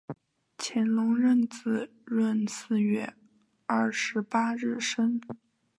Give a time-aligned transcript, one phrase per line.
[0.57, 3.13] 乾隆壬子闰四月
[3.67, 5.21] 二十八日生。